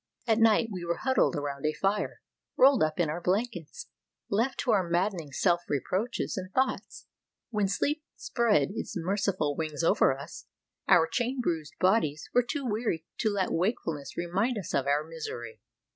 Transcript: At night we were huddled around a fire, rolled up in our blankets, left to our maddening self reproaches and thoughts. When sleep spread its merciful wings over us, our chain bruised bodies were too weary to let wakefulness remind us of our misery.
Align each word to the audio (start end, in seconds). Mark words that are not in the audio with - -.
At 0.25 0.39
night 0.39 0.69
we 0.71 0.83
were 0.83 0.97
huddled 0.97 1.35
around 1.35 1.63
a 1.63 1.73
fire, 1.73 2.21
rolled 2.57 2.81
up 2.81 2.99
in 2.99 3.07
our 3.07 3.21
blankets, 3.21 3.87
left 4.31 4.57
to 4.61 4.71
our 4.71 4.89
maddening 4.89 5.31
self 5.31 5.61
reproaches 5.69 6.37
and 6.37 6.51
thoughts. 6.51 7.05
When 7.51 7.67
sleep 7.67 8.03
spread 8.15 8.69
its 8.73 8.95
merciful 8.97 9.55
wings 9.55 9.83
over 9.83 10.17
us, 10.17 10.47
our 10.87 11.05
chain 11.05 11.39
bruised 11.39 11.75
bodies 11.79 12.27
were 12.33 12.41
too 12.41 12.65
weary 12.65 13.05
to 13.19 13.29
let 13.29 13.51
wakefulness 13.51 14.17
remind 14.17 14.57
us 14.57 14.73
of 14.73 14.87
our 14.87 15.03
misery. 15.03 15.61